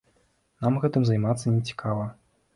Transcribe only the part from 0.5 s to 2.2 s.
Нам гэтым займацца не цікава.